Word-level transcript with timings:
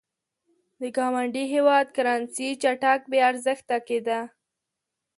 د 0.79 0.81
ګاونډي 0.97 1.43
هېواد 1.53 1.87
کرنسي 1.95 2.49
چټک 2.61 3.01
بې 3.11 3.19
ارزښته 3.29 3.77
کېده. 3.87 4.19